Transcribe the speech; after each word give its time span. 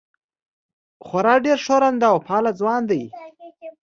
خورا 1.05 1.35
ډېر 1.45 1.57
ښورنده 1.65 2.05
او 2.11 2.17
فعال 2.25 2.45
ځوان 2.59 2.81
دی. 2.91 3.03